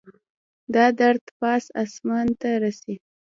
[0.73, 2.95] دا درد پاس اسمان ته رسي